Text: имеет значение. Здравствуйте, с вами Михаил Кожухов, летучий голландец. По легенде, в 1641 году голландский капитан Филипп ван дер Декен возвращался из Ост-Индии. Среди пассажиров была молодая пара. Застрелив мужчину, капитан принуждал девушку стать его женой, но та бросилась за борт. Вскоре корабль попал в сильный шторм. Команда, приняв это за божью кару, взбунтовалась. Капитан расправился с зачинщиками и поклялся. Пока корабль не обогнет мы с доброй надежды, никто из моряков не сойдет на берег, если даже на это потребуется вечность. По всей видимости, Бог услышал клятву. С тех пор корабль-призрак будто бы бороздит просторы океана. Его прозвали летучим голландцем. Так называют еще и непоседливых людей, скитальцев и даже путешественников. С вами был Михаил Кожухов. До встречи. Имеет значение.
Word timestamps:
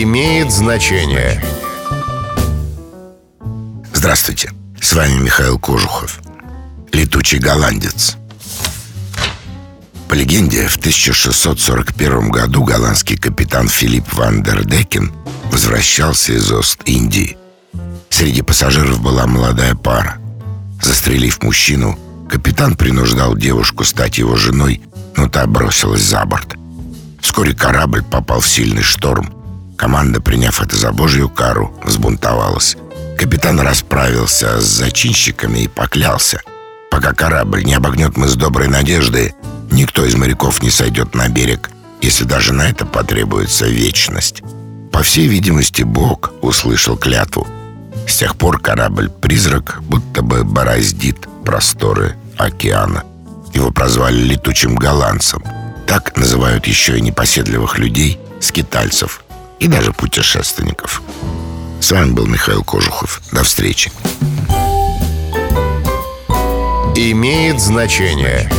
имеет 0.00 0.50
значение. 0.50 1.42
Здравствуйте, 3.92 4.50
с 4.80 4.94
вами 4.94 5.18
Михаил 5.18 5.58
Кожухов, 5.58 6.20
летучий 6.92 7.38
голландец. 7.38 8.16
По 10.08 10.14
легенде, 10.14 10.66
в 10.68 10.76
1641 10.76 12.30
году 12.30 12.64
голландский 12.64 13.16
капитан 13.16 13.68
Филипп 13.68 14.12
ван 14.14 14.42
дер 14.42 14.64
Декен 14.64 15.12
возвращался 15.50 16.32
из 16.32 16.50
Ост-Индии. 16.50 17.36
Среди 18.08 18.42
пассажиров 18.42 19.00
была 19.02 19.26
молодая 19.26 19.74
пара. 19.74 20.18
Застрелив 20.80 21.42
мужчину, 21.42 21.98
капитан 22.30 22.76
принуждал 22.76 23.36
девушку 23.36 23.84
стать 23.84 24.18
его 24.18 24.36
женой, 24.36 24.80
но 25.16 25.28
та 25.28 25.46
бросилась 25.46 26.02
за 26.02 26.24
борт. 26.24 26.54
Вскоре 27.20 27.54
корабль 27.54 28.02
попал 28.02 28.40
в 28.40 28.48
сильный 28.48 28.82
шторм. 28.82 29.41
Команда, 29.82 30.20
приняв 30.20 30.62
это 30.62 30.76
за 30.76 30.92
божью 30.92 31.28
кару, 31.28 31.74
взбунтовалась. 31.82 32.76
Капитан 33.18 33.58
расправился 33.58 34.60
с 34.60 34.64
зачинщиками 34.64 35.64
и 35.64 35.68
поклялся. 35.68 36.40
Пока 36.88 37.12
корабль 37.12 37.64
не 37.64 37.74
обогнет 37.74 38.16
мы 38.16 38.28
с 38.28 38.36
доброй 38.36 38.68
надежды, 38.68 39.34
никто 39.72 40.06
из 40.06 40.14
моряков 40.14 40.62
не 40.62 40.70
сойдет 40.70 41.16
на 41.16 41.28
берег, 41.28 41.68
если 42.00 42.22
даже 42.22 42.52
на 42.52 42.70
это 42.70 42.86
потребуется 42.86 43.66
вечность. 43.66 44.44
По 44.92 45.02
всей 45.02 45.26
видимости, 45.26 45.82
Бог 45.82 46.30
услышал 46.42 46.96
клятву. 46.96 47.48
С 48.06 48.18
тех 48.18 48.36
пор 48.36 48.60
корабль-призрак 48.60 49.82
будто 49.82 50.22
бы 50.22 50.44
бороздит 50.44 51.26
просторы 51.44 52.14
океана. 52.38 53.02
Его 53.52 53.72
прозвали 53.72 54.22
летучим 54.22 54.76
голландцем. 54.76 55.42
Так 55.88 56.16
называют 56.16 56.68
еще 56.68 56.98
и 56.98 57.00
непоседливых 57.00 57.80
людей, 57.80 58.20
скитальцев 58.38 59.24
и 59.62 59.68
даже 59.68 59.92
путешественников. 59.92 61.00
С 61.80 61.92
вами 61.92 62.10
был 62.10 62.26
Михаил 62.26 62.64
Кожухов. 62.64 63.22
До 63.30 63.44
встречи. 63.44 63.92
Имеет 66.96 67.60
значение. 67.60 68.50